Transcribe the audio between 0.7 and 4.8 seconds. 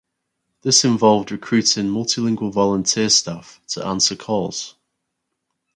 involved recruiting multilingual volunteer staff to answer calls.